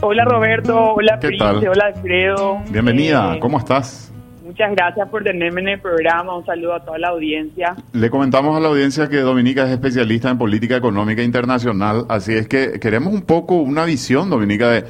Hola 0.00 0.24
Roberto, 0.24 0.94
hola 0.94 1.18
¿Qué 1.20 1.28
Prince, 1.28 1.44
tal? 1.44 1.68
hola 1.68 1.86
Alfredo. 1.94 2.58
Bienvenida, 2.70 3.34
Eh, 3.36 3.40
¿cómo 3.40 3.58
estás? 3.58 4.12
Muchas 4.44 4.72
gracias 4.76 5.08
por 5.08 5.24
tenerme 5.24 5.62
en 5.62 5.68
el 5.68 5.80
programa. 5.80 6.36
Un 6.36 6.44
saludo 6.44 6.74
a 6.74 6.84
toda 6.84 6.98
la 6.98 7.08
audiencia. 7.08 7.74
Le 7.92 8.10
comentamos 8.10 8.56
a 8.56 8.60
la 8.60 8.68
audiencia 8.68 9.08
que 9.08 9.16
Dominica 9.18 9.64
es 9.64 9.70
especialista 9.70 10.30
en 10.30 10.38
política 10.38 10.76
económica 10.76 11.22
internacional, 11.22 12.04
así 12.08 12.34
es 12.34 12.46
que 12.48 12.78
queremos 12.78 13.12
un 13.14 13.22
poco 13.22 13.56
una 13.56 13.84
visión, 13.84 14.28
Dominica, 14.28 14.68
de 14.70 14.84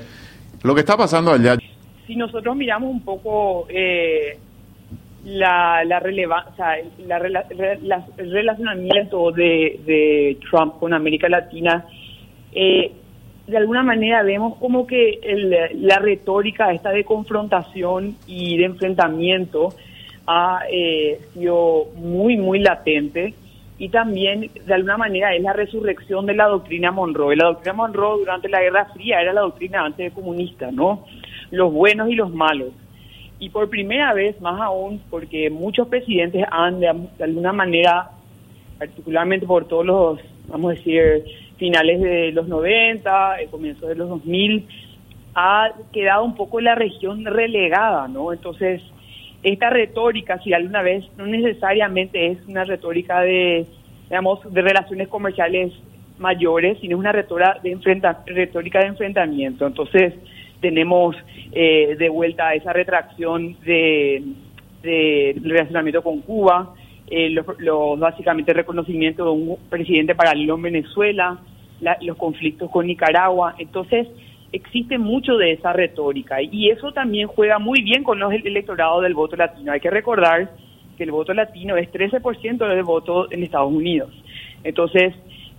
lo 0.62 0.74
que 0.74 0.80
está 0.80 0.96
pasando 0.96 1.30
allá. 1.32 1.56
Si 2.06 2.16
nosotros 2.16 2.56
miramos 2.56 2.90
un 2.90 3.04
poco 3.04 3.66
eh, 3.70 4.38
la, 5.24 6.00
relevancia, 6.00 6.78
la- 7.06 7.18
el 8.18 8.30
relacionamiento 8.32 9.30
de, 9.30 9.80
de 9.86 10.38
Trump 10.50 10.78
con 10.78 10.92
América 10.94 11.28
Latina, 11.28 11.84
eh, 12.52 12.92
de 13.46 13.56
alguna 13.56 13.82
manera 13.82 14.22
vemos 14.22 14.56
como 14.56 14.86
que 14.86 15.18
el- 15.22 15.56
la 15.86 15.98
retórica 15.98 16.72
esta 16.72 16.90
de 16.90 17.04
confrontación 17.04 18.16
y 18.26 18.56
de 18.56 18.64
enfrentamiento 18.64 19.70
ha 20.26 20.60
eh, 20.70 21.20
sido 21.34 21.86
muy, 21.96 22.36
muy 22.36 22.60
latente 22.60 23.34
y 23.78 23.88
también 23.88 24.48
de 24.64 24.74
alguna 24.74 24.96
manera 24.96 25.34
es 25.34 25.42
la 25.42 25.52
resurrección 25.52 26.26
de 26.26 26.34
la 26.34 26.46
doctrina 26.46 26.92
Monroe. 26.92 27.34
La 27.34 27.46
doctrina 27.46 27.72
Monroe 27.72 28.18
durante 28.20 28.48
la 28.48 28.60
Guerra 28.60 28.84
Fría 28.94 29.20
era 29.20 29.32
la 29.32 29.40
doctrina 29.40 29.84
anticomunista, 29.84 30.70
¿no? 30.70 31.04
Los 31.50 31.72
buenos 31.72 32.08
y 32.08 32.14
los 32.14 32.32
malos. 32.32 32.68
Y 33.42 33.48
por 33.50 33.68
primera 33.68 34.14
vez, 34.14 34.40
más 34.40 34.60
aún, 34.60 35.02
porque 35.10 35.50
muchos 35.50 35.88
presidentes 35.88 36.44
han 36.48 36.78
de, 36.78 36.86
alguna 36.86 37.52
manera, 37.52 38.08
particularmente 38.78 39.46
por 39.46 39.66
todos 39.66 39.84
los, 39.84 40.20
vamos 40.46 40.70
a 40.70 40.74
decir, 40.76 41.24
finales 41.56 42.00
de 42.00 42.30
los 42.30 42.46
90, 42.46 43.40
el 43.40 43.48
comienzo 43.48 43.88
de 43.88 43.96
los 43.96 44.08
2000, 44.10 44.64
ha 45.34 45.72
quedado 45.92 46.22
un 46.22 46.36
poco 46.36 46.60
la 46.60 46.76
región 46.76 47.24
relegada, 47.24 48.06
¿no? 48.06 48.32
Entonces, 48.32 48.80
esta 49.42 49.70
retórica, 49.70 50.38
si 50.38 50.52
alguna 50.52 50.82
vez, 50.82 51.04
no 51.16 51.26
necesariamente 51.26 52.28
es 52.28 52.38
una 52.46 52.62
retórica 52.62 53.22
de, 53.22 53.66
digamos, 54.08 54.38
de 54.54 54.62
relaciones 54.62 55.08
comerciales 55.08 55.72
mayores, 56.16 56.78
sino 56.80 56.94
es 56.94 57.00
una 57.00 57.10
retórica 57.10 57.58
de, 57.60 57.72
enfrenta- 57.76 58.22
retórica 58.24 58.78
de 58.78 58.86
enfrentamiento. 58.86 59.66
Entonces, 59.66 60.14
tenemos 60.60 61.16
eh, 61.52 61.96
de 61.98 62.08
vuelta 62.08 62.54
esa 62.54 62.72
retracción 62.72 63.56
de, 63.64 64.22
de 64.82 65.36
relacionamiento 65.42 66.02
con 66.02 66.20
Cuba, 66.20 66.74
eh, 67.08 67.30
los, 67.30 67.46
los- 67.58 67.98
básicamente 67.98 68.52
reconocimiento 68.52 69.24
de 69.24 69.30
un 69.30 69.56
presidente 69.68 70.14
paralelo 70.14 70.54
en 70.56 70.62
Venezuela, 70.62 71.38
la- 71.80 71.98
los 72.00 72.16
conflictos 72.16 72.70
con 72.70 72.86
Nicaragua. 72.86 73.54
Entonces, 73.58 74.08
existe 74.52 74.98
mucho 74.98 75.36
de 75.36 75.52
esa 75.52 75.72
retórica 75.72 76.40
y 76.42 76.70
eso 76.70 76.92
también 76.92 77.26
juega 77.28 77.58
muy 77.58 77.82
bien 77.82 78.02
con 78.04 78.18
los 78.18 78.32
el 78.32 78.46
electorado 78.46 79.00
del 79.00 79.14
voto 79.14 79.36
latino. 79.36 79.72
Hay 79.72 79.80
que 79.80 79.90
recordar 79.90 80.50
que 80.96 81.04
el 81.04 81.10
voto 81.10 81.32
latino 81.34 81.76
es 81.76 81.90
13% 81.90 82.66
del 82.68 82.82
voto 82.82 83.30
en 83.32 83.42
Estados 83.42 83.72
Unidos. 83.72 84.10
Entonces, 84.64 85.14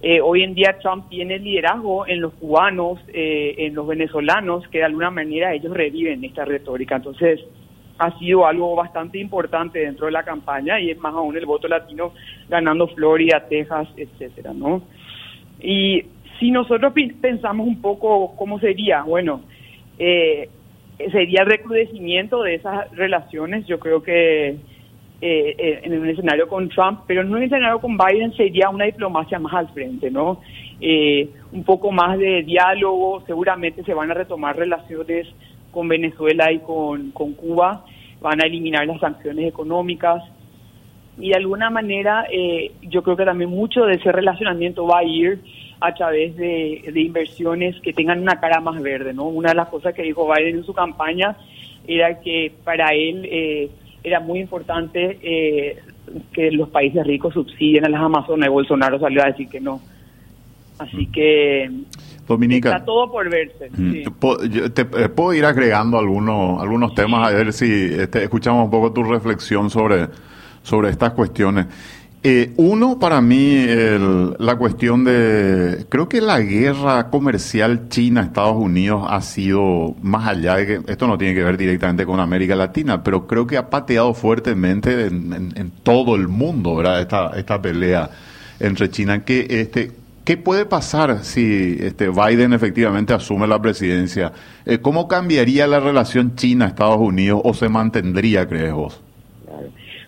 eh, 0.05 0.19
hoy 0.19 0.43
en 0.43 0.53
día 0.53 0.77
Trump 0.81 1.07
tiene 1.07 1.39
liderazgo 1.39 2.05
en 2.05 2.19
los 2.19 2.33
cubanos, 2.33 2.99
eh, 3.07 3.55
en 3.59 3.73
los 3.73 3.87
venezolanos, 3.87 4.67
que 4.67 4.79
de 4.79 4.83
alguna 4.83 5.09
manera 5.09 5.53
ellos 5.53 5.71
reviven 5.71 6.25
esta 6.25 6.43
retórica. 6.43 6.97
Entonces, 6.97 7.39
ha 7.99 8.19
sido 8.19 8.45
algo 8.45 8.75
bastante 8.75 9.17
importante 9.17 9.79
dentro 9.79 10.07
de 10.07 10.11
la 10.11 10.23
campaña 10.23 10.77
y 10.77 10.91
es 10.91 10.97
más 10.97 11.13
aún 11.13 11.37
el 11.37 11.45
voto 11.45 11.69
latino 11.69 12.11
ganando 12.49 12.89
Florida, 12.89 13.45
Texas, 13.47 13.87
etcétera, 13.95 14.51
¿no? 14.53 14.81
Y 15.61 16.03
si 16.37 16.51
nosotros 16.51 16.91
pensamos 17.21 17.65
un 17.65 17.79
poco 17.79 18.35
cómo 18.35 18.59
sería, 18.59 19.03
bueno, 19.03 19.39
eh, 19.97 20.49
sería 21.13 21.43
el 21.43 21.49
recrudecimiento 21.49 22.43
de 22.43 22.55
esas 22.55 22.91
relaciones, 22.91 23.65
yo 23.67 23.79
creo 23.79 24.03
que 24.03 24.57
eh, 25.25 25.55
eh, 25.57 25.79
en 25.83 26.01
un 26.01 26.09
escenario 26.09 26.49
con 26.49 26.67
Trump, 26.67 26.99
pero 27.07 27.21
en 27.21 27.33
un 27.33 27.41
escenario 27.41 27.79
con 27.79 27.97
Biden 27.97 28.33
sería 28.33 28.69
una 28.69 28.83
diplomacia 28.83 29.39
más 29.39 29.53
al 29.53 29.69
frente, 29.69 30.11
¿no? 30.11 30.41
Eh, 30.81 31.29
un 31.53 31.63
poco 31.63 31.93
más 31.93 32.19
de 32.19 32.43
diálogo, 32.43 33.23
seguramente 33.25 33.85
se 33.85 33.93
van 33.93 34.11
a 34.11 34.15
retomar 34.15 34.57
relaciones 34.57 35.25
con 35.71 35.87
Venezuela 35.87 36.51
y 36.51 36.59
con, 36.59 37.11
con 37.11 37.35
Cuba, 37.35 37.85
van 38.19 38.43
a 38.43 38.47
eliminar 38.47 38.85
las 38.85 38.99
sanciones 38.99 39.47
económicas, 39.47 40.21
y 41.17 41.29
de 41.29 41.35
alguna 41.35 41.69
manera 41.69 42.25
eh, 42.29 42.73
yo 42.81 43.01
creo 43.01 43.15
que 43.15 43.23
también 43.23 43.49
mucho 43.49 43.85
de 43.85 43.93
ese 43.93 44.11
relacionamiento 44.11 44.85
va 44.85 44.99
a 44.99 45.03
ir 45.05 45.39
a 45.79 45.93
través 45.93 46.35
de, 46.35 46.83
de 46.91 47.01
inversiones 47.01 47.79
que 47.79 47.93
tengan 47.93 48.19
una 48.19 48.41
cara 48.41 48.59
más 48.59 48.81
verde, 48.81 49.13
¿no? 49.13 49.23
Una 49.29 49.51
de 49.51 49.55
las 49.55 49.69
cosas 49.69 49.93
que 49.93 50.03
dijo 50.03 50.27
Biden 50.29 50.57
en 50.57 50.65
su 50.65 50.73
campaña 50.73 51.37
era 51.87 52.19
que 52.19 52.51
para 52.65 52.89
él 52.93 53.25
eh, 53.31 53.69
era 54.03 54.19
muy 54.19 54.39
importante 54.39 55.19
eh, 55.21 55.77
que 56.31 56.51
los 56.51 56.69
países 56.69 57.05
ricos 57.05 57.33
subsidien 57.33 57.85
a 57.85 57.89
las 57.89 58.01
Amazonas 58.01 58.47
y 58.47 58.51
Bolsonaro 58.51 58.99
salió 58.99 59.23
a 59.23 59.27
decir 59.27 59.47
que 59.47 59.59
no. 59.59 59.81
Así 60.77 61.07
que 61.07 61.69
Dominica. 62.27 62.69
está 62.69 62.85
todo 62.85 63.11
por 63.11 63.29
verse. 63.29 63.69
Mm, 63.69 63.91
sí. 63.91 64.03
te, 64.73 64.81
eh, 64.81 65.09
puedo 65.09 65.33
ir 65.33 65.45
agregando 65.45 65.97
algunos 65.97 66.61
algunos 66.61 66.93
temas 66.95 67.27
a 67.27 67.35
ver 67.35 67.53
si 67.53 67.65
este, 67.65 68.23
escuchamos 68.23 68.65
un 68.65 68.71
poco 68.71 68.91
tu 68.91 69.03
reflexión 69.03 69.69
sobre 69.69 70.07
sobre 70.63 70.89
estas 70.89 71.13
cuestiones. 71.13 71.67
Eh, 72.25 72.53
uno 72.55 72.99
para 72.99 73.19
mí 73.21 73.53
el- 73.67 74.35
la 74.39 74.55
cuestión 74.55 75.03
de 75.03 75.85
creo 75.89 76.07
que 76.07 76.21
la 76.21 76.39
guerra 76.39 77.09
comercial 77.09 77.89
China-Estados 77.89 78.55
Unidos 78.55 79.05
ha 79.09 79.21
sido 79.21 79.95
más 80.01 80.27
allá 80.29 80.55
de 80.55 80.65
que 80.65 80.81
esto 80.91 81.05
no 81.07 81.17
tiene 81.17 81.35
que 81.35 81.43
ver 81.43 81.57
directamente 81.57 82.05
con 82.05 82.21
América 82.21 82.55
Latina, 82.55 83.03
pero 83.03 83.27
creo 83.27 83.45
que 83.45 83.57
ha 83.57 83.69
pateado 83.69 84.13
fuertemente 84.13 85.07
en, 85.07 85.51
en- 85.53 85.71
todo 85.83 86.15
el 86.15 86.29
mundo, 86.29 86.77
¿verdad? 86.77 87.01
Esta 87.01 87.31
esta 87.37 87.61
pelea 87.61 88.09
entre 88.59 88.89
China 88.89 89.25
que 89.25 89.45
este 89.49 89.91
¿Qué 90.23 90.37
puede 90.37 90.65
pasar 90.65 91.25
si 91.25 91.75
este 91.81 92.07
Biden 92.07 92.53
efectivamente 92.53 93.13
asume 93.13 93.45
la 93.47 93.61
presidencia? 93.61 94.31
Eh, 94.65 94.77
¿Cómo 94.79 95.09
cambiaría 95.09 95.67
la 95.67 95.81
relación 95.81 96.35
China-Estados 96.37 96.99
Unidos 96.99 97.41
o 97.43 97.53
se 97.53 97.67
mantendría, 97.67 98.47
crees 98.47 98.71
vos? 98.73 99.02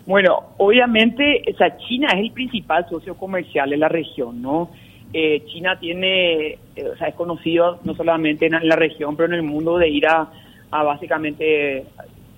Bueno, 0.05 0.53
obviamente, 0.57 1.41
China 1.87 2.09
es 2.13 2.19
el 2.19 2.31
principal 2.31 2.87
socio 2.89 3.15
comercial 3.15 3.73
en 3.73 3.79
la 3.79 3.89
región, 3.89 4.41
¿no? 4.41 4.69
Eh, 5.13 5.43
China 5.47 5.79
tiene, 5.79 6.57
eh, 6.75 6.89
o 6.93 6.97
sea, 6.97 7.07
es 7.07 7.15
conocido 7.15 7.79
no 7.83 7.95
solamente 7.95 8.45
en 8.45 8.67
la 8.67 8.75
región, 8.75 9.15
pero 9.15 9.27
en 9.29 9.35
el 9.35 9.43
mundo 9.43 9.77
de 9.77 9.89
ir 9.89 10.07
a, 10.07 10.29
a 10.71 10.83
básicamente 10.83 11.85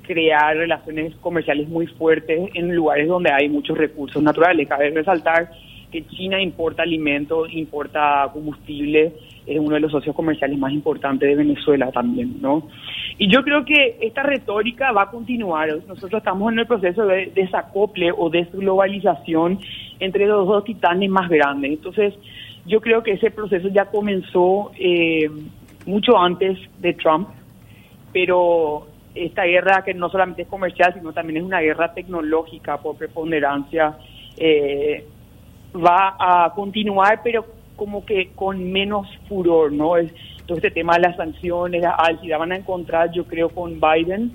crear 0.04 0.56
relaciones 0.56 1.16
comerciales 1.18 1.68
muy 1.68 1.88
fuertes 1.88 2.50
en 2.54 2.74
lugares 2.74 3.08
donde 3.08 3.32
hay 3.32 3.50
muchos 3.50 3.78
recursos 3.78 4.24
naturales. 4.24 4.68
Cabe 4.68 4.90
resaltar 4.92 5.52
que 5.92 6.06
China 6.08 6.42
importa 6.42 6.84
alimentos, 6.84 7.52
importa 7.52 8.30
combustible, 8.32 9.14
es 9.48 9.60
uno 9.60 9.76
de 9.76 9.80
los 9.80 9.92
socios 9.92 10.16
comerciales 10.16 10.60
más 10.60 10.74
importantes 10.74 11.28
de 11.28 11.36
Venezuela 11.36 11.90
también, 11.92 12.36
¿no? 12.42 12.68
Y 13.18 13.32
yo 13.32 13.42
creo 13.44 13.64
que 13.64 13.98
esta 14.02 14.22
retórica 14.22 14.92
va 14.92 15.04
a 15.04 15.10
continuar. 15.10 15.70
Nosotros 15.88 16.20
estamos 16.20 16.52
en 16.52 16.60
el 16.60 16.68
proceso 16.68 17.06
de 17.06 17.32
desacople 17.34 18.12
o 18.16 18.30
desglobalización 18.30 19.60
entre 20.00 20.28
los 20.28 20.48
dos 20.48 20.66
titanes 20.66 21.10
más 21.10 21.30
grandes. 21.30 21.72
Entonces, 21.72 22.14
yo 22.66 22.82
creo 22.82 23.02
que 23.02 23.14
ese 23.14 23.32
proceso 23.32 23.70
ya 23.70 23.86
comenzó 23.86 24.72
eh, 24.78 25.30
mucho 25.86 26.18
antes 26.18 26.60
de 26.80 26.94
Trump, 26.94 27.30
pero 28.12 28.88
esta 29.16 29.44
guerra 29.46 29.84
que 29.84 29.94
no 29.94 30.10
solamente 30.10 30.44
es 30.44 30.48
comercial, 30.48 30.94
sino 30.94 31.14
también 31.14 31.38
es 31.38 31.44
una 31.44 31.62
guerra 31.62 31.94
tecnológica 31.94 32.78
por 32.78 32.98
preponderancia, 32.98 33.98
eh, 34.38 35.06
va 35.74 36.16
a 36.20 36.54
continuar, 36.54 37.22
pero 37.24 37.57
como 37.78 38.06
que 38.06 38.32
con 38.36 38.72
menos 38.72 39.08
furor, 39.30 39.72
¿no? 39.72 39.96
Es, 39.96 40.14
todo 40.46 40.58
este 40.58 40.72
tema 40.72 40.96
de 40.96 41.02
las 41.02 41.16
sanciones, 41.16 41.82
la 41.82 41.92
álgida, 41.92 42.38
van 42.38 42.52
a 42.52 42.58
encontrar, 42.58 43.12
yo 43.12 43.24
creo, 43.26 43.48
con 43.50 43.80
Biden, 43.80 44.32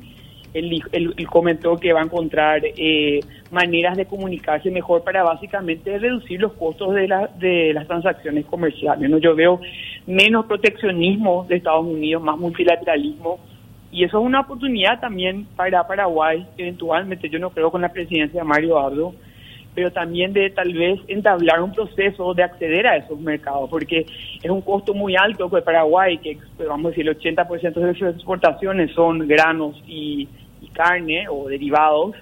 él, 0.54 0.82
comentó 1.30 1.78
que 1.78 1.94
va 1.94 2.00
a 2.00 2.04
encontrar 2.04 2.60
eh, 2.64 3.20
maneras 3.50 3.96
de 3.96 4.04
comunicarse 4.04 4.70
mejor 4.70 5.02
para 5.02 5.22
básicamente 5.22 5.98
reducir 5.98 6.40
los 6.40 6.52
costos 6.52 6.94
de, 6.94 7.08
la- 7.08 7.30
de 7.38 7.72
las 7.72 7.86
transacciones 7.86 8.44
comerciales, 8.46 9.08
¿no? 9.08 9.16
Yo 9.18 9.34
veo 9.34 9.60
menos 10.06 10.44
proteccionismo 10.44 11.46
de 11.48 11.56
Estados 11.56 11.86
Unidos, 11.86 12.22
más 12.22 12.38
multilateralismo, 12.38 13.38
y 13.90 14.04
eso 14.04 14.18
es 14.20 14.24
una 14.26 14.40
oportunidad 14.40 15.00
también 15.00 15.46
para 15.56 15.86
Paraguay, 15.86 16.46
eventualmente, 16.58 17.28
yo 17.30 17.38
no 17.38 17.50
creo 17.50 17.70
con 17.70 17.80
la 17.80 17.92
presidencia 17.92 18.40
de 18.40 18.46
Mario 18.46 18.78
Abdo, 18.78 19.14
pero 19.74 19.90
también 19.90 20.32
de 20.32 20.50
tal 20.50 20.72
vez 20.72 21.00
entablar 21.08 21.62
un 21.62 21.72
proceso 21.72 22.34
de 22.34 22.42
acceder 22.42 22.86
a 22.86 22.96
esos 22.96 23.18
mercados, 23.20 23.68
porque 23.70 24.06
es 24.42 24.50
un 24.50 24.60
costo 24.60 24.94
muy 24.94 25.16
alto 25.16 25.50
que 25.50 25.62
Paraguay, 25.62 26.18
que 26.18 26.38
vamos 26.66 26.86
a 26.86 26.88
decir 26.90 27.08
el 27.08 27.18
80% 27.18 27.72
de 27.72 27.94
sus 27.94 28.08
exportaciones 28.08 28.92
son 28.92 29.26
granos 29.26 29.82
y, 29.86 30.28
y 30.60 30.68
carne 30.68 31.26
o 31.28 31.48
derivados, 31.48 32.14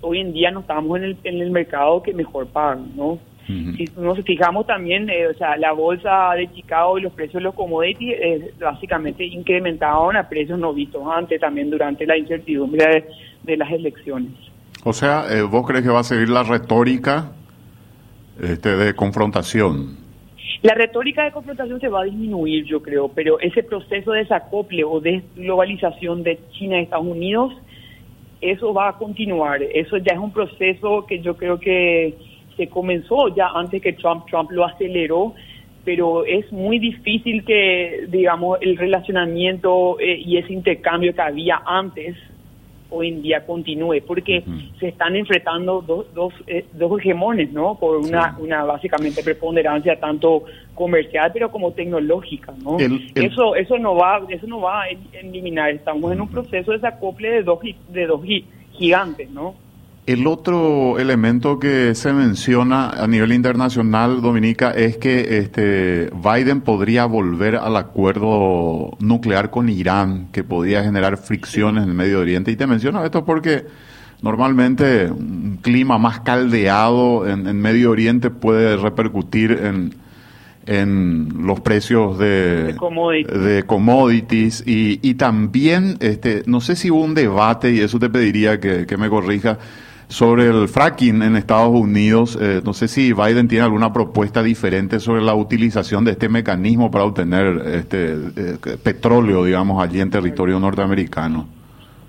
hoy 0.00 0.20
en 0.20 0.32
día 0.32 0.50
no 0.50 0.60
estamos 0.60 0.96
en 0.98 1.04
el, 1.04 1.16
en 1.24 1.40
el 1.40 1.50
mercado 1.50 2.02
que 2.02 2.12
mejor 2.12 2.46
pagan, 2.48 2.92
¿no? 2.96 3.18
Si 3.48 3.86
nos 3.96 4.22
fijamos 4.24 4.66
también, 4.66 5.08
eh, 5.08 5.26
o 5.26 5.32
sea, 5.32 5.56
la 5.56 5.72
bolsa 5.72 6.34
de 6.36 6.52
Chicago 6.52 6.98
y 6.98 7.02
los 7.02 7.14
precios 7.14 7.40
de 7.40 7.44
los 7.44 7.54
commodities 7.54 8.14
eh, 8.20 8.52
básicamente 8.60 9.24
incrementaron 9.24 10.14
a 10.16 10.28
precios 10.28 10.58
no 10.58 10.74
vistos 10.74 11.02
antes, 11.10 11.40
también 11.40 11.70
durante 11.70 12.04
la 12.04 12.18
incertidumbre 12.18 13.06
de, 13.42 13.56
las 13.56 13.72
elecciones. 13.72 14.32
O 14.88 14.94
sea, 14.94 15.26
eh, 15.30 15.42
¿vos 15.42 15.66
crees 15.66 15.84
que 15.84 15.90
va 15.90 16.00
a 16.00 16.02
seguir 16.02 16.30
la 16.30 16.44
retórica 16.44 17.32
este, 18.40 18.74
de 18.74 18.94
confrontación? 18.94 19.98
La 20.62 20.72
retórica 20.72 21.24
de 21.24 21.30
confrontación 21.30 21.78
se 21.78 21.88
va 21.88 22.00
a 22.00 22.04
disminuir, 22.04 22.64
yo 22.64 22.80
creo, 22.80 23.08
pero 23.08 23.38
ese 23.38 23.62
proceso 23.64 24.12
de 24.12 24.20
desacople 24.20 24.84
o 24.84 24.98
desglobalización 24.98 26.22
de 26.22 26.38
China 26.52 26.80
y 26.80 26.84
Estados 26.84 27.06
Unidos, 27.06 27.52
eso 28.40 28.72
va 28.72 28.88
a 28.88 28.92
continuar. 28.94 29.62
Eso 29.62 29.98
ya 29.98 30.14
es 30.14 30.18
un 30.18 30.32
proceso 30.32 31.04
que 31.04 31.20
yo 31.20 31.36
creo 31.36 31.60
que 31.60 32.14
se 32.56 32.68
comenzó 32.68 33.28
ya 33.36 33.48
antes 33.48 33.82
que 33.82 33.92
Trump, 33.92 34.24
Trump 34.30 34.50
lo 34.52 34.64
aceleró, 34.64 35.34
pero 35.84 36.24
es 36.24 36.50
muy 36.50 36.78
difícil 36.78 37.44
que, 37.44 38.06
digamos, 38.08 38.56
el 38.62 38.78
relacionamiento 38.78 40.00
eh, 40.00 40.16
y 40.16 40.38
ese 40.38 40.54
intercambio 40.54 41.14
que 41.14 41.20
había 41.20 41.60
antes 41.66 42.16
hoy 42.90 43.08
en 43.08 43.22
día 43.22 43.44
continúe, 43.44 44.00
porque 44.06 44.42
se 44.78 44.88
están 44.88 45.16
enfrentando 45.16 45.82
dos, 45.86 46.06
dos, 46.14 46.32
eh, 46.46 46.64
dos 46.72 46.98
hegemones, 47.00 47.52
¿no? 47.52 47.74
Por 47.78 47.98
una, 47.98 48.36
una 48.38 48.64
básicamente 48.64 49.22
preponderancia 49.22 49.98
tanto 49.98 50.44
comercial, 50.74 51.30
pero 51.32 51.50
como 51.50 51.72
tecnológica, 51.72 52.54
¿no? 52.62 52.78
Eso 53.14 53.54
eso 53.56 53.78
no 53.78 53.94
va 53.94 54.22
eso 54.28 54.46
no 54.46 54.60
va 54.60 54.82
a 54.82 54.88
eliminar. 55.12 55.70
Estamos 55.70 56.12
en 56.12 56.20
un 56.20 56.28
proceso 56.28 56.70
de 56.72 56.78
desacople 56.78 57.30
de 57.30 57.42
dos 57.42 57.58
de 57.88 58.06
dos 58.06 58.20
gigantes, 58.72 59.30
¿no? 59.30 59.54
El 60.08 60.26
otro 60.26 60.98
elemento 60.98 61.58
que 61.58 61.94
se 61.94 62.14
menciona 62.14 62.88
a 62.88 63.06
nivel 63.06 63.30
internacional, 63.30 64.22
Dominica, 64.22 64.70
es 64.70 64.96
que 64.96 65.36
este 65.36 66.08
Biden 66.14 66.62
podría 66.62 67.04
volver 67.04 67.56
al 67.56 67.76
acuerdo 67.76 68.96
nuclear 69.00 69.50
con 69.50 69.68
Irán, 69.68 70.28
que 70.32 70.44
podía 70.44 70.82
generar 70.82 71.18
fricciones 71.18 71.82
en 71.84 71.90
el 71.90 71.94
Medio 71.94 72.20
Oriente. 72.20 72.50
Y 72.50 72.56
te 72.56 72.66
menciono 72.66 73.04
esto 73.04 73.26
porque 73.26 73.66
normalmente 74.22 75.10
un 75.10 75.58
clima 75.60 75.98
más 75.98 76.20
caldeado 76.20 77.28
en, 77.28 77.60
Medio 77.60 77.90
Oriente 77.90 78.30
puede 78.30 78.78
repercutir 78.78 79.50
en, 79.62 79.94
en 80.64 81.46
los 81.46 81.60
precios 81.60 82.18
de, 82.18 82.72
de 82.72 83.64
commodities, 83.66 84.64
y, 84.66 85.14
también, 85.16 85.98
este, 86.00 86.44
no 86.46 86.62
sé 86.62 86.76
si 86.76 86.90
hubo 86.90 87.04
un 87.04 87.12
debate, 87.12 87.74
y 87.74 87.80
eso 87.80 87.98
te 87.98 88.08
pediría 88.08 88.58
que, 88.58 88.86
que 88.86 88.96
me 88.96 89.10
corrija, 89.10 89.58
sobre 90.08 90.46
el 90.46 90.68
fracking 90.68 91.22
en 91.22 91.36
Estados 91.36 91.70
Unidos. 91.70 92.38
Eh, 92.40 92.60
no 92.64 92.72
sé 92.72 92.88
si 92.88 93.12
Biden 93.12 93.46
tiene 93.46 93.64
alguna 93.64 93.92
propuesta 93.92 94.42
diferente 94.42 95.00
sobre 95.00 95.22
la 95.22 95.34
utilización 95.34 96.04
de 96.04 96.12
este 96.12 96.28
mecanismo 96.28 96.90
para 96.90 97.04
obtener 97.04 97.62
este 97.66 98.14
eh, 98.14 98.76
petróleo, 98.82 99.44
digamos, 99.44 99.82
allí 99.82 100.00
en 100.00 100.10
territorio 100.10 100.58
norteamericano. 100.58 101.46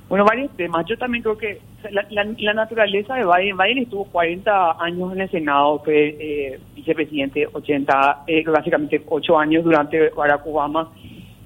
Bueno, 0.08 0.26
varios 0.26 0.50
temas. 0.56 0.86
Yo 0.88 0.98
también 0.98 1.22
creo 1.22 1.38
que 1.38 1.62
la, 1.92 2.54
naturaleza 2.54 3.14
de 3.16 3.26
Biden, 3.26 3.58
Biden 3.58 3.78
estuvo 3.80 4.06
40 4.06 4.84
años 4.84 5.14
en 5.14 5.22
el 5.22 5.30
Senado, 5.30 5.80
fue 5.84 6.16
eh, 6.20 6.60
vicepresidente 6.76 7.48
80, 7.52 8.26
básicamente 8.48 9.04
8 9.08 9.38
años 9.38 9.64
durante 9.64 10.10
Barack 10.10 10.48
Obama 10.48 10.90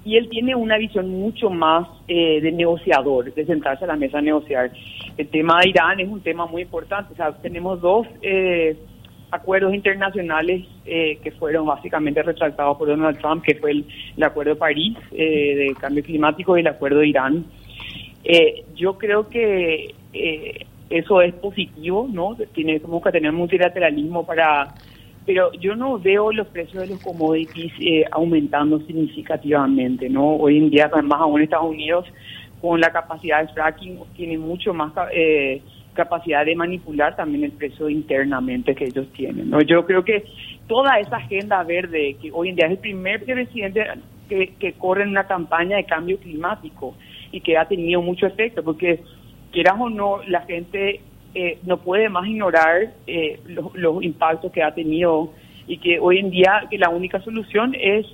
y 0.04 0.16
él 0.16 0.28
tiene 0.28 0.54
una 0.54 0.76
visión 0.76 1.08
mucho 1.08 1.48
más 1.48 1.88
eh, 2.08 2.40
de 2.40 2.52
negociador, 2.52 3.32
de 3.32 3.46
sentarse 3.46 3.84
a 3.84 3.88
la 3.88 3.96
mesa 3.96 4.18
a 4.18 4.22
negociar. 4.22 4.70
El 5.16 5.28
tema 5.28 5.60
de 5.60 5.70
Irán 5.70 6.00
es 6.00 6.08
un 6.08 6.20
tema 6.20 6.46
muy 6.46 6.62
importante. 6.62 7.14
O 7.14 7.16
sea, 7.16 7.32
tenemos 7.32 7.80
dos 7.80 8.06
eh, 8.20 8.76
acuerdos 9.30 9.74
internacionales 9.74 10.66
eh, 10.84 11.18
que 11.22 11.30
fueron 11.32 11.66
básicamente 11.66 12.22
retractados 12.22 12.76
por 12.76 12.88
Donald 12.88 13.18
Trump, 13.18 13.42
que 13.42 13.54
fue 13.54 13.70
el, 13.70 14.22
Acuerdo 14.22 14.54
de 14.54 14.60
París 14.60 14.96
de 15.10 15.74
Cambio 15.80 16.04
Climático 16.04 16.56
y 16.56 16.60
el 16.60 16.66
Acuerdo 16.66 16.98
de 16.98 17.08
Irán. 17.08 17.44
yo 18.76 18.98
creo 18.98 19.28
que 19.28 19.94
eso 20.90 21.22
es 21.22 21.34
positivo, 21.34 22.08
¿no? 22.12 22.36
Tiene, 22.52 22.80
que 22.80 23.12
tener 23.12 23.32
multilateralismo 23.32 24.24
para 24.24 24.74
pero 25.26 25.52
yo 25.54 25.74
no 25.74 25.98
veo 25.98 26.32
los 26.32 26.46
precios 26.48 26.82
de 26.82 26.94
los 26.94 27.00
commodities 27.00 27.72
eh, 27.80 28.04
aumentando 28.10 28.78
significativamente, 28.80 30.08
¿no? 30.08 30.36
Hoy 30.36 30.58
en 30.58 30.70
día, 30.70 30.90
más 31.02 31.20
aún 31.20 31.40
Estados 31.40 31.70
Unidos, 31.70 32.06
con 32.60 32.80
la 32.80 32.90
capacidad 32.90 33.40
de 33.42 33.52
fracking, 33.52 34.00
tiene 34.16 34.36
mucho 34.36 34.74
más 34.74 34.92
eh, 35.12 35.62
capacidad 35.94 36.44
de 36.44 36.54
manipular 36.54 37.16
también 37.16 37.44
el 37.44 37.52
precio 37.52 37.88
internamente 37.88 38.74
que 38.74 38.86
ellos 38.86 39.06
tienen, 39.12 39.48
¿no? 39.48 39.62
Yo 39.62 39.86
creo 39.86 40.04
que 40.04 40.24
toda 40.66 40.98
esa 40.98 41.16
agenda 41.16 41.62
verde, 41.62 42.16
que 42.20 42.30
hoy 42.32 42.50
en 42.50 42.56
día 42.56 42.66
es 42.66 42.72
el 42.72 42.78
primer 42.78 43.24
presidente 43.24 43.82
que, 44.28 44.54
que 44.58 44.72
corre 44.74 45.04
en 45.04 45.10
una 45.10 45.26
campaña 45.26 45.76
de 45.76 45.84
cambio 45.84 46.18
climático 46.18 46.94
y 47.32 47.40
que 47.40 47.56
ha 47.56 47.66
tenido 47.66 48.02
mucho 48.02 48.26
efecto, 48.26 48.62
porque 48.62 49.00
quieras 49.52 49.76
o 49.78 49.88
no, 49.88 50.22
la 50.24 50.42
gente 50.42 51.00
eh, 51.36 51.58
no 51.64 51.78
puede 51.78 52.08
más 52.08 52.28
ignorar 52.28 52.92
eh, 53.08 53.40
los, 53.46 54.02
impactos 54.04 54.52
que 54.52 54.62
ha 54.62 54.72
tenido 54.72 55.32
y 55.66 55.78
que 55.78 55.98
hoy 55.98 56.18
en 56.18 56.30
día 56.30 56.66
que 56.70 56.78
la 56.78 56.90
única 56.90 57.20
solución 57.22 57.74
es 57.74 58.06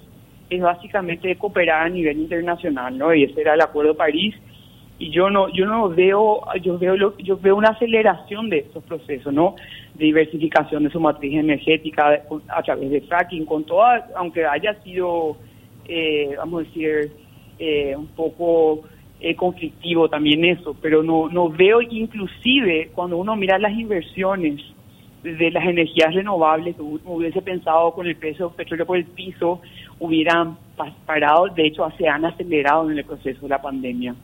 es 0.49 0.61
básicamente 0.61 1.37
cooperar 1.37 1.87
a 1.87 1.89
nivel 1.91 2.19
internacional, 2.19 2.97
¿no? 2.97 3.15
Y 3.15 3.25
ese 3.25 3.43
era 3.43 3.55
el 3.55 3.61
Acuerdo 3.61 3.93
de 3.93 3.99
París 3.99 4.35
y 4.99 5.11
yo 5.11 5.29
no 5.29 5.49
yo 5.53 5.67
no 5.67 5.91
veo 5.91 6.41
yo 6.63 6.79
veo 6.79 7.15
yo 7.19 7.37
veo 7.37 7.57
una 7.57 7.69
aceleración 7.69 8.49
de 8.49 8.61
estos 8.61 8.83
procesos, 8.85 9.35
¿no? 9.35 9.55
De 9.95 10.07
diversificación 10.07 10.85
de 10.85 10.91
su 10.91 10.99
matriz 10.99 11.35
energética 11.35 12.23
a 12.49 12.63
través 12.63 12.91
de 12.91 13.03
fracking, 13.03 13.45
con 13.45 13.65
toda 13.65 14.09
aunque 14.17 14.47
haya 14.47 14.75
sido 14.83 15.37
eh, 15.87 16.35
vamos 16.39 16.63
a 16.63 16.69
decir 16.69 17.13
un 17.95 18.07
poco 18.17 18.85
eh, 19.21 19.37
conflictivo 19.37 20.09
también 20.09 20.45
eso, 20.45 20.75
pero 20.81 21.03
no, 21.03 21.29
no 21.29 21.51
veo 21.51 21.83
inclusive 21.83 22.91
cuando 22.95 23.17
uno 23.19 23.37
mira 23.37 23.59
las 23.59 23.73
inversiones 23.73 24.61
de 25.23 25.51
las 25.51 25.65
energías 25.65 26.15
renovables 26.15 26.77
hubiese 26.79 27.43
pensado 27.43 27.93
con 27.93 28.07
el 28.07 28.17
precio 28.17 28.47
del 28.49 28.57
petróleo 28.57 28.87
por 28.87 28.97
el 28.97 29.05
piso, 29.05 29.61
hubieran 29.99 30.57
parado, 31.05 31.49
de 31.49 31.67
hecho 31.67 31.87
se 31.99 32.09
han 32.09 32.25
acelerado 32.25 32.91
en 32.91 32.99
el 32.99 33.05
proceso 33.05 33.43
de 33.43 33.49
la 33.49 33.61
pandemia. 33.61 34.15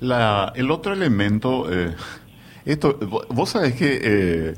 La, 0.00 0.52
el 0.56 0.70
otro 0.70 0.92
elemento, 0.92 1.72
eh, 1.72 1.94
esto, 2.64 2.98
vos 3.28 3.50
sabés 3.50 3.74
que 3.74 3.98
eh, 4.02 4.54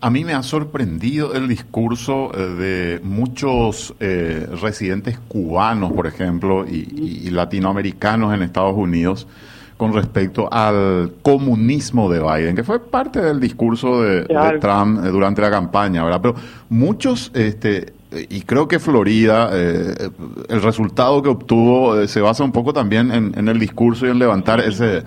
a 0.00 0.10
mí 0.10 0.24
me 0.24 0.34
ha 0.34 0.42
sorprendido 0.42 1.34
el 1.34 1.48
discurso 1.48 2.30
eh, 2.34 2.38
de 2.38 3.00
muchos 3.02 3.94
eh, 4.00 4.46
residentes 4.60 5.18
cubanos, 5.28 5.92
por 5.92 6.06
ejemplo, 6.06 6.66
y, 6.66 7.30
latinoamericanos 7.30 8.34
en 8.34 8.42
Estados 8.42 8.76
Unidos 8.76 9.26
con 9.76 9.92
respecto 9.92 10.48
al 10.50 11.12
comunismo 11.20 12.10
de 12.10 12.20
Biden, 12.20 12.56
que 12.56 12.64
fue 12.64 12.80
parte 12.80 13.20
del 13.20 13.40
discurso 13.40 14.02
de, 14.02 14.24
Trump 14.60 15.04
eh, 15.04 15.08
durante 15.08 15.42
la 15.42 15.50
campaña, 15.50 16.02
¿verdad? 16.02 16.20
Pero 16.22 16.34
muchos, 16.70 17.30
este, 17.34 17.92
y 18.10 18.40
creo 18.42 18.68
que 18.68 18.78
Florida, 18.78 19.50
el 19.52 20.62
resultado 20.62 21.22
que 21.22 21.28
obtuvo 21.28 22.06
se 22.06 22.20
basa 22.20 22.44
un 22.44 22.52
poco 22.52 22.72
también 22.72 23.10
en 23.12 23.48
el 23.48 23.58
discurso 23.58 24.06
y 24.06 24.10
en 24.10 24.18
levantar 24.18 24.60
ese 24.60 25.02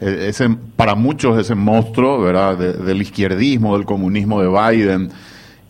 ese, 0.00 0.48
para 0.76 0.94
muchos 0.94 1.38
ese 1.38 1.54
monstruo 1.54 2.20
¿verdad? 2.20 2.56
del 2.56 3.02
izquierdismo, 3.02 3.76
del 3.76 3.86
comunismo 3.86 4.40
de 4.40 4.48
Biden. 4.48 5.10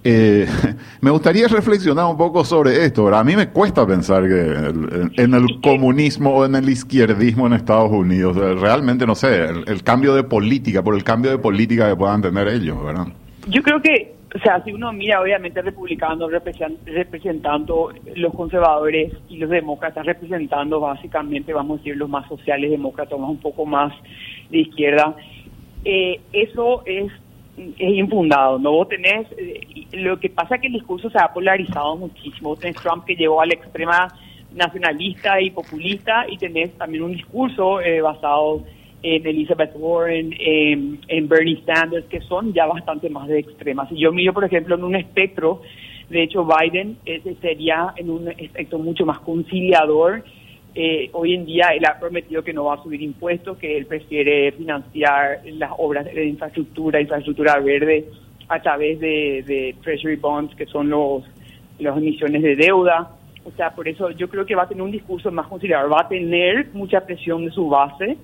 Eh, 0.05 0.47
me 1.01 1.11
gustaría 1.11 1.49
reflexionar 1.49 2.07
un 2.07 2.17
poco 2.17 2.45
sobre 2.45 2.85
esto. 2.85 3.05
¿verdad? 3.05 3.21
A 3.21 3.25
mí 3.25 3.37
me 3.37 3.49
cuesta 3.49 3.87
pensar 3.87 4.29
que 4.29 5.21
en 5.23 5.35
el 5.35 5.61
comunismo 5.63 6.31
o 6.31 6.45
en 6.45 6.55
el 6.55 6.69
izquierdismo 6.69 7.47
en 7.47 7.55
Estados 7.55 7.91
Unidos, 7.91 8.37
eh, 8.37 8.55
realmente 8.55 9.07
no 9.07 9.15
sé, 9.15 9.47
el, 9.47 9.83
cambio 9.83 10.15
de 10.15 10.25
política, 10.25 10.83
por 10.83 10.95
el 10.95 11.05
cambio 11.05 11.31
de 11.31 11.39
política 11.39 11.89
que 11.89 11.97
puedan 11.97 12.23
tener 12.23 12.49
ellos, 12.49 12.83
¿verdad? 12.85 13.07
Yo 13.49 13.63
creo 13.63 13.81
que 13.81 14.18
o 14.35 14.39
sea, 14.41 14.63
si 14.63 14.73
uno 14.73 14.93
mira, 14.93 15.23
obviamente, 15.23 15.63
republicanos 15.63 16.31
representando 16.31 17.91
los 18.15 18.35
conservadores 18.35 19.13
y 19.29 19.39
los 19.39 19.49
demócratas 19.49 20.05
representando 20.05 20.81
básicamente, 20.81 21.55
vamos 21.55 21.77
a 21.77 21.79
decir, 21.79 21.97
los 21.97 22.11
más 22.11 22.29
sociales 22.29 22.71
demócratas, 22.71 23.19
más 23.19 23.31
un 23.31 23.41
poco 23.41 23.65
más 23.65 23.93
de 24.51 24.59
izquierda, 24.59 25.17
eh, 25.85 26.21
eso 26.33 26.83
es, 26.85 27.11
es 27.57 27.95
infundado, 27.95 28.59
¿no? 28.59 28.73
Vos 28.73 28.89
tenés, 28.89 29.27
eh, 29.39 29.87
lo 29.93 30.21
que 30.21 30.29
pasa 30.29 30.57
es 30.57 30.61
que 30.61 30.67
el 30.67 30.75
discurso 30.75 31.09
se 31.09 31.19
ha 31.19 31.33
polarizado 31.33 31.97
muchísimo. 31.97 32.51
Vos 32.51 32.61
tenés 32.61 32.77
Trump 32.77 33.05
que 33.07 33.17
llegó 33.17 33.41
a 33.41 33.47
la 33.47 33.55
extrema 33.55 34.09
nacionalista 34.55 35.41
y 35.41 35.51
populista 35.51 36.27
y 36.29 36.37
tenés 36.37 36.77
también 36.77 37.05
un 37.05 37.13
discurso 37.13 37.81
eh, 37.81 38.03
basado 38.03 38.63
en 39.03 39.27
Elizabeth 39.27 39.73
Warren, 39.77 40.35
en, 40.39 41.29
Bernie 41.29 41.63
Sanders, 41.65 42.07
que 42.07 42.21
son 42.21 42.53
ya 42.53 42.67
bastante 42.67 43.09
más 43.09 43.29
de 43.29 43.39
extremas. 43.39 43.89
Si 43.89 43.99
yo 43.99 44.13
miro, 44.13 44.33
por 44.33 44.45
ejemplo, 44.45 44.75
en 44.75 44.85
un 44.85 44.97
espectro, 44.97 45.63
de 46.09 46.23
hecho 46.23 46.47
Biden 46.47 46.97
ese 47.05 47.35
sería 47.37 47.93
en 47.97 48.11
un 48.11 48.29
espectro 48.29 48.79
mucho 48.79 49.07
más 49.07 49.21
conciliador. 49.21 50.25
Eh, 50.75 51.11
hoy 51.13 51.35
en 51.35 51.45
día 51.45 51.69
él 51.69 51.85
ha 51.87 51.99
prometido 51.99 52.43
que 52.43 52.53
no 52.53 52.65
va 52.65 52.75
a 52.75 52.83
subir 52.83 53.03
impuestos, 53.03 53.59
que 53.59 53.77
él 53.77 53.87
prefiere 53.87 54.53
financiar 54.53 55.41
las 55.45 55.73
obras 55.79 56.05
de 56.05 56.27
infraestructura, 56.27 57.01
infraestructura 57.01 57.59
verde, 57.59 58.07
a 58.49 58.63
través 58.63 58.99
de, 58.99 59.45
de 59.47 59.75
Treasury 59.83 60.17
Bonds, 60.17 60.55
que 60.55 60.67
son 60.67 60.89
los 60.89 61.25
las 61.79 61.97
emisiones 61.97 62.43
de 62.43 62.57
deuda. 62.57 63.13
O 63.45 63.53
sea, 63.53 63.71
por 63.71 63.87
eso 63.89 64.11
yo 64.11 64.29
creo 64.29 64.45
que 64.45 64.55
va 64.55 64.65
a 64.65 64.69
tener 64.69 64.83
un 64.83 64.91
discurso 64.91 65.31
más 65.31 65.47
considerable. 65.47 65.95
Va 65.95 66.03
a 66.03 66.09
tener 66.09 66.69
mucha 66.73 67.01
presión 67.01 67.45
de 67.45 67.53
su 67.53 67.69
base 67.69 68.17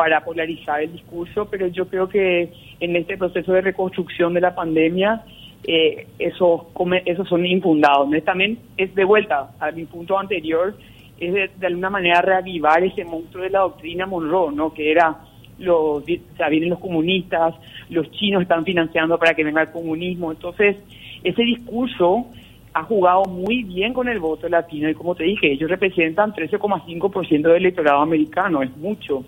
para 0.00 0.24
polarizar 0.24 0.80
el 0.80 0.92
discurso, 0.92 1.46
pero 1.50 1.66
yo 1.66 1.86
creo 1.86 2.08
que 2.08 2.50
en 2.80 2.96
este 2.96 3.18
proceso 3.18 3.52
de 3.52 3.60
reconstrucción 3.60 4.32
de 4.32 4.40
la 4.40 4.54
pandemia, 4.54 5.24
eh, 5.62 6.06
esos, 6.18 6.62
esos 7.04 7.28
son 7.28 7.44
infundados. 7.44 8.08
También 8.24 8.58
es 8.78 8.94
de 8.94 9.04
vuelta 9.04 9.50
a 9.60 9.70
mi 9.72 9.84
punto 9.84 10.18
anterior, 10.18 10.74
es 11.18 11.34
de, 11.60 11.66
alguna 11.66 11.90
manera 11.90 12.22
reavivar 12.22 12.82
ese 12.82 13.04
monstruo 13.04 13.44
de 13.44 13.50
la 13.50 13.58
doctrina 13.58 14.06
Monroe, 14.06 14.54
¿no? 14.54 14.72
que 14.72 14.90
era 14.90 15.18
los, 15.58 15.78
o 15.78 16.02
vienen 16.48 16.70
los 16.70 16.78
comunistas, 16.78 17.56
los 17.90 18.10
chinos 18.12 18.40
están 18.40 18.64
financiando 18.64 19.18
para 19.18 19.34
que 19.34 19.44
venga 19.44 19.60
el 19.60 19.70
comunismo. 19.70 20.32
Entonces, 20.32 20.78
ese 21.22 21.42
discurso 21.42 22.24
ha 22.72 22.84
jugado 22.84 23.24
muy 23.24 23.64
bien 23.64 23.92
con 23.92 24.08
el 24.08 24.18
voto 24.18 24.48
latino 24.48 24.88
y 24.88 24.94
como 24.94 25.14
te 25.14 25.24
dije, 25.24 25.52
ellos 25.52 25.68
representan 25.68 26.32
13,5% 26.32 27.42
del 27.42 27.56
electorado 27.56 28.00
americano, 28.00 28.62
es 28.62 28.74
mucho. 28.78 29.26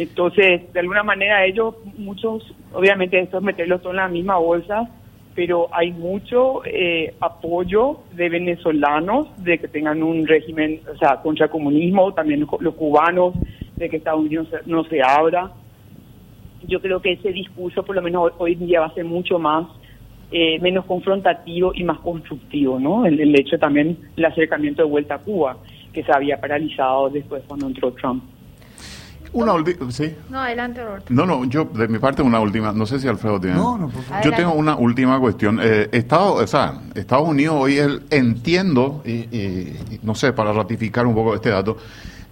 Entonces, 0.00 0.72
de 0.72 0.80
alguna 0.80 1.02
manera 1.02 1.44
ellos, 1.44 1.74
muchos, 1.98 2.54
obviamente 2.72 3.20
esto 3.20 3.36
es 3.36 3.42
meterlos 3.42 3.82
todos 3.82 3.92
en 3.92 3.98
la 3.98 4.08
misma 4.08 4.38
bolsa, 4.38 4.88
pero 5.34 5.68
hay 5.72 5.92
mucho 5.92 6.62
eh, 6.64 7.14
apoyo 7.20 7.98
de 8.14 8.30
venezolanos 8.30 9.28
de 9.44 9.58
que 9.58 9.68
tengan 9.68 10.02
un 10.02 10.26
régimen, 10.26 10.80
o 10.90 10.96
sea, 10.96 11.20
contra 11.20 11.44
el 11.44 11.52
comunismo, 11.52 12.14
también 12.14 12.46
los 12.60 12.74
cubanos, 12.76 13.34
de 13.76 13.90
que 13.90 13.98
Estados 13.98 14.20
Unidos 14.20 14.48
no 14.64 14.84
se 14.84 15.02
abra. 15.02 15.52
Yo 16.66 16.80
creo 16.80 17.02
que 17.02 17.12
ese 17.12 17.30
discurso, 17.30 17.82
por 17.82 17.94
lo 17.94 18.00
menos 18.00 18.32
hoy 18.38 18.54
en 18.54 18.66
día, 18.66 18.80
va 18.80 18.86
a 18.86 18.94
ser 18.94 19.04
mucho 19.04 19.38
más 19.38 19.66
eh, 20.32 20.58
menos 20.60 20.86
confrontativo 20.86 21.72
y 21.74 21.84
más 21.84 21.98
constructivo, 21.98 22.80
¿no? 22.80 23.04
El, 23.04 23.20
el 23.20 23.38
hecho 23.38 23.58
también 23.58 23.98
el 24.16 24.24
acercamiento 24.24 24.82
de 24.82 24.88
vuelta 24.88 25.16
a 25.16 25.18
Cuba, 25.18 25.58
que 25.92 26.02
se 26.02 26.10
había 26.10 26.40
paralizado 26.40 27.10
después 27.10 27.42
cuando 27.46 27.66
entró 27.66 27.92
Trump. 27.92 28.24
Una 29.32 29.52
última, 29.52 29.90
¿sí? 29.92 30.14
No, 30.28 30.40
adelante, 30.40 30.84
Roberto. 30.84 31.06
No, 31.12 31.24
no, 31.24 31.44
yo 31.44 31.64
de 31.64 31.86
mi 31.88 31.98
parte 31.98 32.22
una 32.22 32.40
última, 32.40 32.72
no 32.72 32.84
sé 32.84 32.98
si 32.98 33.06
Alfredo 33.06 33.40
tiene. 33.40 33.56
No, 33.56 33.78
no, 33.78 33.88
por 33.88 34.02
favor. 34.02 34.24
Yo 34.24 34.32
tengo 34.32 34.52
una 34.54 34.74
última 34.76 35.20
cuestión. 35.20 35.60
Eh, 35.62 35.88
Estados, 35.92 36.42
o 36.42 36.46
sea, 36.46 36.80
Estados 36.94 37.28
Unidos 37.28 37.56
hoy 37.58 37.78
el, 37.78 38.02
entiendo, 38.10 39.02
y, 39.04 39.98
no 40.02 40.14
sé, 40.14 40.32
para 40.32 40.52
ratificar 40.52 41.06
un 41.06 41.14
poco 41.14 41.34
este 41.34 41.50
dato, 41.50 41.76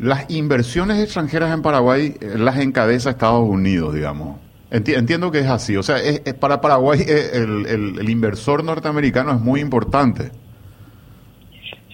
las 0.00 0.28
inversiones 0.31 1.02
extranjeras 1.02 1.55
en 1.55 1.62
Paraguay 1.62 2.17
eh, 2.21 2.35
las 2.37 2.59
encabeza 2.59 3.11
Estados 3.11 3.49
Unidos, 3.49 3.95
digamos. 3.95 4.37
entiendo 4.71 5.31
que 5.31 5.40
es 5.40 5.49
así. 5.49 5.76
O 5.76 5.83
sea, 5.85 5.99
es, 5.99 6.21
para 6.35 6.61
Paraguay 6.61 7.05
eh, 7.07 7.31
el, 7.35 7.97
el 7.99 8.11
inversor 8.11 8.64
norteamericano 8.64 9.33
es 9.33 9.40
muy 9.40 9.61
importante. 9.61 10.33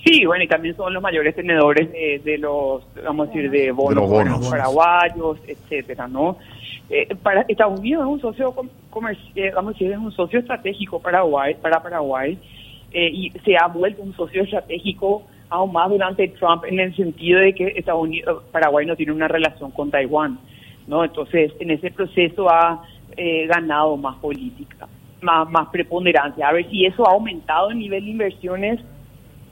Sí, 0.04 0.26
bueno, 0.26 0.44
y 0.44 0.49
también 0.49 0.76
son 0.76 0.92
los 0.92 1.02
mayores 1.02 1.34
tenedores 1.34 1.90
de, 1.90 2.38
los, 2.38 2.82
vamos 3.02 3.28
a 3.28 3.32
decir, 3.32 3.50
de 3.50 3.73
bonos, 3.73 4.50
paraguayos, 4.50 5.38
etcétera, 5.46 6.06
¿no? 6.06 6.37
Eh, 6.90 7.14
para 7.23 7.42
Estados 7.49 7.80
Unidos 7.80 8.02
es 8.02 8.12
un 8.12 8.20
socio 8.20 8.54
comercial, 8.90 9.32
eh, 9.37 9.52
vamos 9.54 9.70
a 9.70 9.73
decir, 9.73 9.90
es 9.90 9.99
un 9.99 10.12
socio 10.12 10.38
estratégico 10.38 11.00
Paraguay, 11.00 11.54
para 11.54 11.82
Paraguay 11.82 12.38
eh, 12.92 13.08
y 13.11 13.30
se 13.42 13.56
ha 13.56 13.66
vuelto 13.68 14.02
un 14.02 14.14
socio 14.14 14.42
estratégico 14.42 15.23
aún 15.49 15.73
más 15.73 15.88
durante 15.88 16.28
Trump 16.28 16.64
en 16.66 16.80
el 16.80 16.94
sentido 16.94 17.40
de 17.40 17.54
que 17.54 17.68
Estados 17.68 18.02
Unidos, 18.02 18.44
Paraguay 18.52 18.84
no 18.84 18.96
tiene 18.96 19.12
una 19.12 19.28
relación 19.28 19.70
con 19.70 19.90
Taiwán, 19.90 20.38
¿no? 20.87 21.02
Entonces, 21.02 21.52
en 21.58 21.70
ese 21.70 21.90
proceso 21.90 22.50
ha 22.50 22.82
ganado 23.46 23.96
más 23.96 24.16
política, 24.16 24.88
más, 25.23 25.49
más 25.49 25.68
preponderancia. 25.68 26.49
A 26.49 26.52
ver 26.52 26.68
si 26.68 26.84
eso 26.84 27.08
ha 27.08 27.12
aumentado 27.12 27.70
el 27.70 27.78
nivel 27.78 28.04
de 28.04 28.11
inversiones 28.11 28.80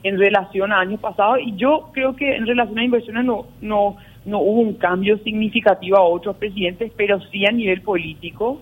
en 0.03 0.19
relación 0.19 0.71
a 0.71 0.79
años 0.79 0.99
pasados 0.99 1.39
y 1.41 1.55
yo 1.55 1.89
creo 1.93 2.15
que 2.15 2.35
en 2.35 2.45
relación 2.45 2.77
a 2.77 2.83
inversiones 2.83 3.25
no, 3.25 3.47
no, 3.61 3.95
no 4.25 4.39
hubo 4.39 4.59
un 4.59 4.73
cambio 4.73 5.17
significativo 5.19 5.97
a 5.97 6.03
otros 6.03 6.35
presidentes, 6.35 6.91
pero 6.95 7.19
sí 7.31 7.45
a 7.45 7.51
nivel 7.51 7.81
político 7.81 8.61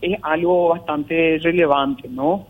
es 0.00 0.18
algo 0.22 0.70
bastante 0.70 1.38
relevante, 1.42 2.08
¿no? 2.08 2.46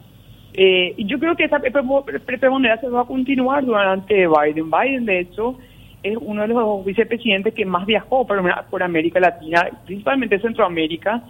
Eh, 0.55 0.95
y 0.97 1.07
yo 1.07 1.19
creo 1.19 1.37
que 1.37 1.45
esa 1.45 1.61
preponderancia 1.61 2.89
va 2.89 3.03
a 3.03 3.05
continuar 3.05 3.65
durante 3.65 4.27
Biden. 4.27 4.71
Biden, 4.71 5.05
de 5.05 5.21
hecho, 5.21 5.57
es 6.03 6.17
uno 6.21 6.43
de 6.43 6.49
los 6.49 6.85
vicepresidentes 6.85 7.55
que 7.55 7.65
más 7.65 7.87
viajó 7.87 8.27
por, 8.27 8.43
por 8.69 8.83
América 8.83 9.21
Latina, 9.21 9.69
principalmente 9.85 10.41
Centroamérica, 10.41 11.23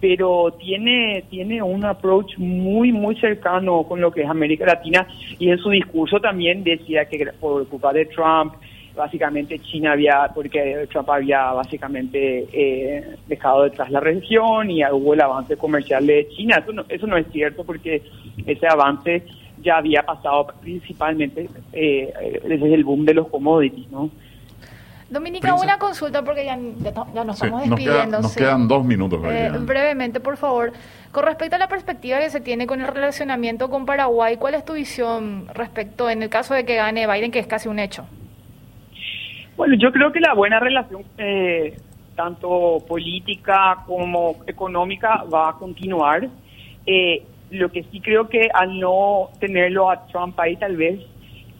pero 0.00 0.52
tiene, 0.58 1.24
tiene 1.30 1.62
un 1.62 1.84
approach 1.84 2.36
muy, 2.38 2.92
muy 2.92 3.16
cercano 3.16 3.84
con 3.84 4.00
lo 4.00 4.10
que 4.10 4.22
es 4.22 4.28
América 4.28 4.66
Latina 4.66 5.06
y 5.38 5.50
en 5.50 5.58
su 5.58 5.70
discurso 5.70 6.20
también 6.20 6.62
decía 6.62 7.06
que 7.06 7.26
por 7.40 7.66
culpa 7.68 7.92
de 7.92 8.06
Trump, 8.06 8.54
básicamente 8.94 9.58
China 9.58 9.92
había, 9.92 10.30
porque 10.34 10.86
Trump 10.90 11.10
había 11.10 11.52
básicamente 11.52 12.46
eh, 12.52 13.16
dejado 13.26 13.64
detrás 13.64 13.90
la 13.90 14.00
región 14.00 14.70
y 14.70 14.84
hubo 14.84 15.14
el 15.14 15.20
avance 15.20 15.56
comercial 15.56 16.06
de 16.06 16.28
China. 16.28 16.58
Eso 16.58 16.72
no, 16.72 16.84
eso 16.88 17.06
no 17.06 17.16
es 17.16 17.26
cierto 17.30 17.64
porque 17.64 18.02
ese 18.46 18.66
avance 18.66 19.22
ya 19.62 19.78
había 19.78 20.02
pasado 20.02 20.46
principalmente 20.60 21.48
eh, 21.72 22.40
desde 22.46 22.74
el 22.74 22.84
boom 22.84 23.04
de 23.04 23.14
los 23.14 23.28
commodities, 23.28 23.90
¿no? 23.90 24.10
Dominica, 25.08 25.54
una 25.54 25.78
consulta 25.78 26.22
porque 26.24 26.44
ya, 26.44 26.56
nos 26.56 27.36
estamos 27.36 27.62
despidiendo. 27.62 28.20
Nos, 28.20 28.34
quedan 28.34 28.66
dos 28.66 28.84
minutos. 28.84 29.20
Eh, 29.24 29.52
brevemente, 29.60 30.18
por 30.18 30.36
favor. 30.36 30.72
Con 31.12 31.24
respecto 31.24 31.54
a 31.54 31.58
la 31.58 31.68
perspectiva 31.68 32.18
que 32.18 32.28
se 32.28 32.40
tiene 32.40 32.66
con 32.66 32.80
el 32.80 32.88
relacionamiento 32.88 33.70
con 33.70 33.86
Paraguay, 33.86 34.36
¿cuál 34.36 34.54
es 34.54 34.64
tu 34.64 34.74
visión 34.74 35.46
respecto 35.54 36.10
en 36.10 36.22
el 36.22 36.28
caso 36.28 36.54
de 36.54 36.64
que 36.64 36.74
gane 36.74 37.06
Biden, 37.06 37.30
que 37.30 37.38
es 37.38 37.46
casi 37.46 37.68
un 37.68 37.78
hecho? 37.78 38.04
Bueno, 39.56 39.76
yo 39.78 39.92
creo 39.92 40.10
que 40.10 40.20
la 40.20 40.34
buena 40.34 40.58
relación, 40.58 41.04
eh, 41.18 41.76
tanto 42.16 42.84
política 42.86 43.84
como 43.86 44.36
económica, 44.46 45.24
va 45.32 45.50
a 45.50 45.52
continuar. 45.52 46.28
Eh, 46.84 47.22
lo 47.50 47.70
que 47.70 47.84
sí 47.84 48.00
creo 48.00 48.28
que 48.28 48.48
al 48.52 48.78
no 48.80 49.30
tenerlo 49.38 49.88
a 49.88 50.04
Trump 50.08 50.38
ahí, 50.40 50.56
tal 50.56 50.76
vez 50.76 51.00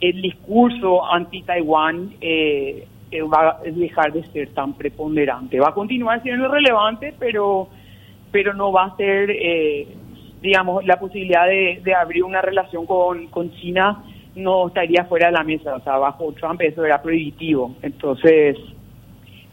el 0.00 0.20
discurso 0.20 1.04
anti-Taiwán 1.06 2.14
eh, 2.20 2.86
va 3.22 3.50
a 3.50 3.62
dejar 3.64 4.12
de 4.12 4.24
ser 4.26 4.48
tan 4.50 4.74
preponderante. 4.74 5.60
Va 5.60 5.68
a 5.68 5.74
continuar 5.74 6.22
siendo 6.22 6.48
relevante, 6.48 7.14
pero, 7.18 7.68
pero 8.30 8.54
no 8.54 8.72
va 8.72 8.84
a 8.84 8.96
ser, 8.96 9.30
eh, 9.30 9.88
digamos, 10.40 10.84
la 10.84 10.98
posibilidad 10.98 11.46
de, 11.46 11.94
abrir 11.94 12.24
una 12.24 12.40
relación 12.40 12.86
con, 12.86 13.26
con 13.28 13.50
China 13.52 14.04
no 14.34 14.68
estaría 14.68 15.04
fuera 15.04 15.26
de 15.26 15.32
la 15.32 15.44
mesa. 15.44 15.74
O 15.74 15.80
sea, 15.80 15.98
bajo 15.98 16.32
Trump 16.32 16.60
eso 16.62 16.84
era 16.84 17.02
prohibitivo. 17.02 17.74
Entonces, 17.82 18.56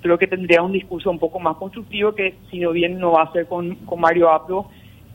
creo 0.02 0.18
que 0.18 0.28
tendría 0.28 0.62
un 0.62 0.74
discurso 0.74 1.10
un 1.10 1.20
poco 1.20 1.40
más 1.40 1.56
constructivo 1.58 2.14
que, 2.14 2.36
si 2.52 2.60
no 2.60 2.72
bien 2.72 3.00
no 3.00 3.12
va 3.12 3.24
a 3.24 3.32
ser 3.32 3.48
con, 3.48 3.76
con 3.86 4.00
Mario 4.00 4.30
Abdo, 4.30 4.68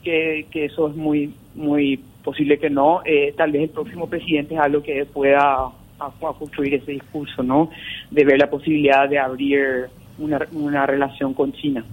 que, 0.02 0.46
que 0.50 0.66
eso 0.66 0.88
es 0.88 0.96
muy, 0.96 1.34
muy 1.54 2.02
posible 2.24 2.58
que 2.58 2.70
no. 2.70 3.02
Eh, 3.04 3.34
tal 3.36 3.52
vez 3.52 3.62
el 3.62 3.70
próximo 3.70 4.08
presidente 4.08 4.54
es 4.54 4.60
algo 4.60 4.82
que 4.82 5.04
pueda 5.06 5.70
a, 5.98 6.10
construir 6.38 6.74
ese 6.74 6.92
discurso, 6.92 7.42
¿no? 7.42 7.70
De 8.10 8.24
ver 8.24 8.38
la 8.38 8.50
posibilidad 8.50 9.08
de 9.08 9.18
abrir 9.18 9.88
una, 10.18 10.40
una 10.52 10.86
relación 10.86 11.34
con 11.34 11.52
China. 11.52 11.84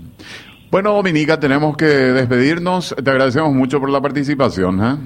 Bueno, 0.72 0.94
Dominica, 0.94 1.40
tenemos 1.40 1.78
que 1.78 1.86
despedirnos. 1.86 2.96
Te 3.02 3.10
agradecemos 3.10 3.54
mucho 3.54 3.80
por 3.80 3.90
la 3.90 4.02
participación. 4.02 4.84
¿eh? 4.84 4.98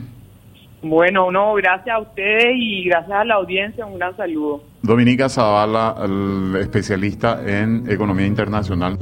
Bueno, 0.81 1.31
no, 1.31 1.53
gracias 1.55 1.95
a 1.95 1.99
ustedes 1.99 2.53
y 2.55 2.85
gracias 2.85 3.11
a 3.11 3.25
la 3.25 3.35
audiencia. 3.35 3.85
Un 3.85 3.97
gran 3.97 4.15
saludo. 4.15 4.63
Dominica 4.81 5.27
Zavala, 5.27 5.95
el 6.03 6.55
especialista 6.55 7.41
en 7.45 7.89
economía 7.89 8.25
internacional. 8.25 8.97